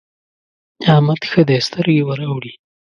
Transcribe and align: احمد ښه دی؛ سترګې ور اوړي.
احمد 0.93 1.21
ښه 1.29 1.41
دی؛ 1.47 1.57
سترګې 1.67 2.03
ور 2.05 2.19
اوړي. 2.27 2.53